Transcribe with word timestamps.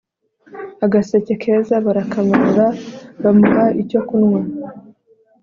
Agaseke 0.85 1.33
keza 1.41 1.75
barakamanura 1.85 2.65
bamuha 3.23 3.65
icyo 3.81 3.99
kunwa 4.07 4.41